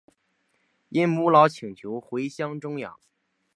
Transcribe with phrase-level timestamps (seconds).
[0.89, 2.99] 因母老请求回乡终养。